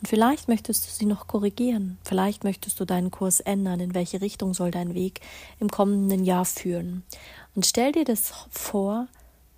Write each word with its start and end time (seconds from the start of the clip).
Und 0.00 0.08
vielleicht 0.08 0.48
möchtest 0.48 0.86
du 0.86 0.90
sie 0.90 1.04
noch 1.04 1.26
korrigieren, 1.26 1.98
vielleicht 2.02 2.44
möchtest 2.44 2.80
du 2.80 2.86
deinen 2.86 3.10
Kurs 3.10 3.40
ändern, 3.40 3.80
in 3.80 3.94
welche 3.94 4.22
Richtung 4.22 4.54
soll 4.54 4.70
dein 4.70 4.94
Weg 4.94 5.20
im 5.60 5.68
kommenden 5.70 6.24
Jahr 6.24 6.46
führen. 6.46 7.02
Und 7.54 7.66
stell 7.66 7.92
dir 7.92 8.06
das 8.06 8.32
vor, 8.50 9.06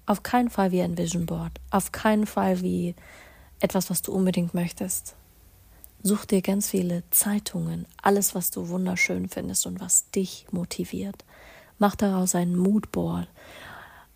auf 0.07 0.25
keinen 0.25 0.51
Fall 0.51 0.73
wie 0.73 0.83
ein 0.83 0.99
Vision 0.99 1.27
Board, 1.27 1.53
auf 1.71 1.93
keinen 1.93 2.27
Fall 2.27 2.63
wie 2.63 2.97
etwas, 3.61 3.91
was 3.91 4.03
du 4.03 4.13
unbedingt 4.13 4.55
möchtest. 4.55 5.15
Such 6.03 6.25
dir 6.25 6.43
ganz 6.43 6.69
viele 6.69 7.05
Zeitungen, 7.11 7.87
alles, 8.03 8.35
was 8.35 8.51
du 8.51 8.69
wunderschön 8.69 9.29
findest 9.29 9.67
und 9.67 9.81
was 9.81 10.11
dich 10.11 10.47
motiviert. 10.51 11.25
Mach 11.79 11.95
daraus 11.95 12.35
ein 12.35 12.57
Moodboard 12.57 13.29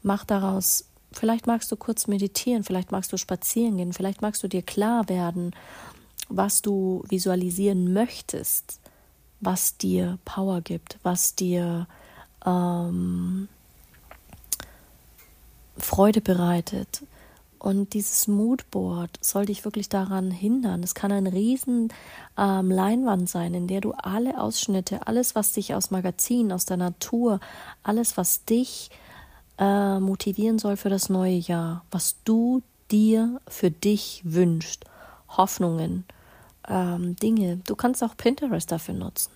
Mach 0.02 0.24
daraus, 0.24 0.86
vielleicht 1.12 1.46
magst 1.46 1.70
du 1.70 1.76
kurz 1.76 2.06
meditieren, 2.06 2.64
vielleicht 2.64 2.92
magst 2.92 3.12
du 3.12 3.16
spazieren 3.16 3.76
gehen, 3.76 3.92
vielleicht 3.92 4.22
magst 4.22 4.42
du 4.42 4.48
dir 4.48 4.62
klar 4.62 5.08
werden, 5.08 5.52
was 6.28 6.62
du 6.62 7.04
visualisieren 7.08 7.92
möchtest, 7.92 8.80
was 9.40 9.76
dir 9.76 10.18
Power 10.24 10.60
gibt, 10.60 10.98
was 11.02 11.34
dir 11.34 11.86
ähm, 12.46 13.48
Freude 15.76 16.20
bereitet. 16.20 17.02
Und 17.58 17.92
dieses 17.92 18.26
Moodboard 18.26 19.18
soll 19.20 19.44
dich 19.44 19.66
wirklich 19.66 19.90
daran 19.90 20.30
hindern. 20.30 20.82
Es 20.82 20.94
kann 20.94 21.12
ein 21.12 21.26
riesen 21.26 21.92
ähm, 22.38 22.70
Leinwand 22.70 23.28
sein, 23.28 23.52
in 23.52 23.66
der 23.66 23.82
du 23.82 23.92
alle 23.92 24.40
Ausschnitte, 24.40 25.06
alles, 25.06 25.34
was 25.34 25.52
dich 25.52 25.74
aus 25.74 25.90
Magazinen, 25.90 26.52
aus 26.52 26.64
der 26.64 26.78
Natur, 26.78 27.38
alles, 27.82 28.16
was 28.16 28.46
dich 28.46 28.90
äh, 29.60 30.00
motivieren 30.00 30.58
soll 30.58 30.76
für 30.76 30.88
das 30.88 31.08
neue 31.08 31.36
Jahr, 31.36 31.84
was 31.90 32.16
du 32.24 32.62
dir 32.90 33.40
für 33.46 33.70
dich 33.70 34.22
wünschst, 34.24 34.84
Hoffnungen, 35.28 36.04
ähm, 36.68 37.14
Dinge. 37.16 37.60
Du 37.66 37.76
kannst 37.76 38.02
auch 38.02 38.16
Pinterest 38.16 38.72
dafür 38.72 38.94
nutzen. 38.94 39.30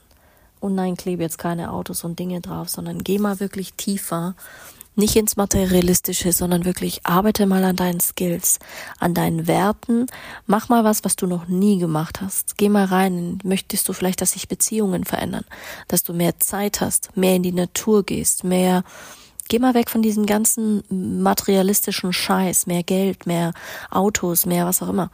Und 0.61 0.75
nein, 0.75 0.97
klebe 0.97 1.23
jetzt 1.23 1.37
keine 1.37 1.71
Autos 1.71 2.05
und 2.05 2.19
Dinge 2.19 2.41
drauf, 2.41 2.71
sondern 2.71 3.05
geh 3.05 3.19
mal 3.19 3.39
wirklich 3.39 3.75
tiefer, 3.75 4.35
nicht 4.97 5.17
ins 5.17 5.37
Materialistische, 5.37 6.33
sondern 6.33 6.65
wirklich 6.65 7.01
arbeite 7.05 7.47
mal 7.47 7.65
an 7.65 7.77
deinen 7.77 8.01
Skills, 8.01 8.61
an 8.99 9.13
deinen 9.13 9.47
Werten, 9.47 10.07
mach 10.47 10.69
mal 10.69 10.85
was, 10.85 11.05
was 11.05 11.17
du 11.17 11.27
noch 11.27 11.49
nie 11.49 11.79
gemacht 11.79 12.21
hast. 12.21 12.57
Geh 12.57 12.69
mal 12.69 12.85
rein, 12.87 13.39
möchtest 13.43 13.89
du 13.89 13.93
vielleicht, 13.93 14.21
dass 14.21 14.33
sich 14.33 14.49
Beziehungen 14.49 15.05
verändern, 15.05 15.45
dass 15.89 16.05
du 16.05 16.15
mehr 16.15 16.39
Zeit 16.39 16.81
hast, 16.81 17.17
mehr 17.17 17.37
in 17.37 17.43
die 17.43 17.53
Natur 17.53 18.05
gehst, 18.05 18.45
mehr 18.45 18.85
Geh 19.49 19.59
mal 19.59 19.75
weg 19.75 19.91
von 19.91 20.03
diesem 20.03 20.27
ganzen 20.27 20.83
materialistischen 21.23 22.13
Scheiß, 22.13 22.67
mehr 22.67 22.83
Geld, 22.83 23.27
mehr 23.27 23.53
Autos, 23.91 24.47
mehr 24.47 24.67
was 24.67 24.83
auch 24.83 24.89
immer. 24.89 25.11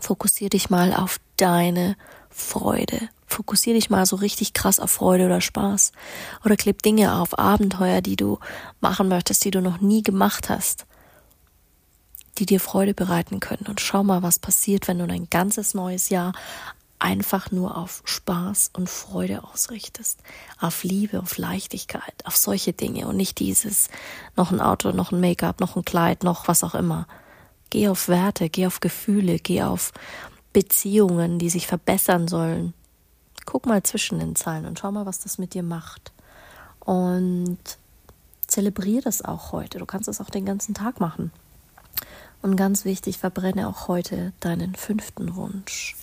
Fokussier 0.00 0.48
dich 0.48 0.70
mal 0.70 0.94
auf 0.94 1.20
deine 1.36 1.96
Freude. 2.30 3.08
Fokussier 3.26 3.74
dich 3.74 3.90
mal 3.90 4.06
so 4.06 4.16
richtig 4.16 4.54
krass 4.54 4.80
auf 4.80 4.90
Freude 4.90 5.26
oder 5.26 5.40
Spaß. 5.40 5.92
Oder 6.44 6.56
kleb 6.56 6.82
Dinge 6.82 7.14
auf, 7.16 7.38
Abenteuer, 7.38 8.00
die 8.00 8.16
du 8.16 8.38
machen 8.80 9.08
möchtest, 9.08 9.44
die 9.44 9.50
du 9.50 9.60
noch 9.60 9.80
nie 9.80 10.02
gemacht 10.02 10.48
hast, 10.48 10.86
die 12.38 12.46
dir 12.46 12.60
Freude 12.60 12.94
bereiten 12.94 13.40
können. 13.40 13.66
Und 13.68 13.80
schau 13.80 14.04
mal, 14.04 14.22
was 14.22 14.38
passiert, 14.38 14.88
wenn 14.88 14.98
du 14.98 15.04
ein 15.04 15.28
ganzes 15.30 15.74
neues 15.74 16.08
Jahr 16.08 16.32
einfach 17.04 17.50
nur 17.50 17.76
auf 17.76 18.02
Spaß 18.06 18.70
und 18.72 18.88
Freude 18.88 19.44
ausrichtest, 19.44 20.20
auf 20.58 20.84
Liebe, 20.84 21.20
auf 21.20 21.36
Leichtigkeit, 21.36 22.14
auf 22.24 22.34
solche 22.34 22.72
Dinge 22.72 23.06
und 23.06 23.16
nicht 23.18 23.40
dieses 23.40 23.90
noch 24.36 24.50
ein 24.50 24.60
Auto, 24.60 24.90
noch 24.90 25.12
ein 25.12 25.20
Make-up, 25.20 25.60
noch 25.60 25.76
ein 25.76 25.84
Kleid, 25.84 26.24
noch 26.24 26.48
was 26.48 26.64
auch 26.64 26.74
immer. 26.74 27.06
Geh 27.68 27.88
auf 27.88 28.08
Werte, 28.08 28.48
geh 28.48 28.66
auf 28.66 28.80
Gefühle, 28.80 29.38
geh 29.38 29.62
auf 29.62 29.92
Beziehungen, 30.54 31.38
die 31.38 31.50
sich 31.50 31.66
verbessern 31.66 32.26
sollen. 32.26 32.72
Guck 33.44 33.66
mal 33.66 33.82
zwischen 33.82 34.18
den 34.18 34.34
Zeilen 34.34 34.64
und 34.64 34.78
schau 34.78 34.90
mal, 34.90 35.04
was 35.04 35.18
das 35.18 35.36
mit 35.36 35.52
dir 35.52 35.62
macht. 35.62 36.10
Und 36.80 37.58
zelebriere 38.46 39.02
das 39.02 39.20
auch 39.20 39.52
heute. 39.52 39.78
Du 39.78 39.84
kannst 39.84 40.08
es 40.08 40.22
auch 40.22 40.30
den 40.30 40.46
ganzen 40.46 40.72
Tag 40.72 41.00
machen. 41.00 41.32
Und 42.40 42.56
ganz 42.56 42.86
wichtig, 42.86 43.18
verbrenne 43.18 43.68
auch 43.68 43.88
heute 43.88 44.32
deinen 44.40 44.74
fünften 44.74 45.36
Wunsch 45.36 45.96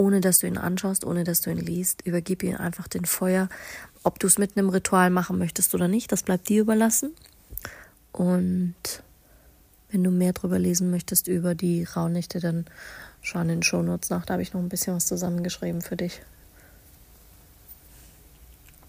ohne 0.00 0.22
dass 0.22 0.40
du 0.40 0.46
ihn 0.46 0.56
anschaust, 0.56 1.04
ohne 1.04 1.24
dass 1.24 1.42
du 1.42 1.50
ihn 1.50 1.58
liest. 1.58 2.06
Übergib 2.06 2.42
ihm 2.42 2.56
einfach 2.56 2.88
den 2.88 3.04
Feuer. 3.04 3.50
Ob 4.02 4.18
du 4.18 4.26
es 4.26 4.38
mit 4.38 4.56
einem 4.56 4.70
Ritual 4.70 5.10
machen 5.10 5.38
möchtest 5.38 5.74
oder 5.74 5.88
nicht, 5.88 6.10
das 6.10 6.22
bleibt 6.22 6.48
dir 6.48 6.62
überlassen. 6.62 7.12
Und 8.10 8.74
wenn 9.90 10.02
du 10.02 10.10
mehr 10.10 10.32
darüber 10.32 10.58
lesen 10.58 10.90
möchtest 10.90 11.28
über 11.28 11.54
die 11.54 11.84
Rauhnächte, 11.84 12.40
dann 12.40 12.64
schau 13.20 13.42
in 13.42 13.48
den 13.48 13.62
Shownotes 13.62 14.08
nach. 14.08 14.24
Da 14.24 14.34
habe 14.34 14.42
ich 14.42 14.54
noch 14.54 14.60
ein 14.60 14.70
bisschen 14.70 14.96
was 14.96 15.04
zusammengeschrieben 15.04 15.82
für 15.82 15.96
dich. 15.96 16.22